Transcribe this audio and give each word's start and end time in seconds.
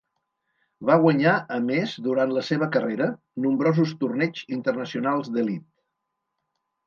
Va 0.89 0.93
guanyar 1.01 1.33
a 1.57 1.57
més 1.65 1.91
durant 2.07 2.31
la 2.37 2.43
seva 2.47 2.69
carrera 2.75 3.09
nombrosos 3.45 3.93
torneigs 4.05 4.41
internacionals 4.57 5.29
d'elit. 5.35 5.69